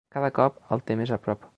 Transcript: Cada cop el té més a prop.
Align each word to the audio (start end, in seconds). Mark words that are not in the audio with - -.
Cada 0.13 0.29
cop 0.37 0.57
el 0.77 0.83
té 0.89 0.99
més 1.03 1.15
a 1.19 1.23
prop. 1.27 1.49